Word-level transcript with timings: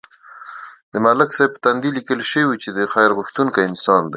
د 0.91 0.95
ملک 1.05 1.29
صاحب 1.37 1.51
په 1.55 1.59
تندي 1.65 1.89
لیکل 1.97 2.19
شوي 2.31 2.55
چې 2.63 2.69
خیر 2.93 3.09
غوښتونکی 3.17 3.61
انسان 3.69 4.01
دی. 4.05 4.09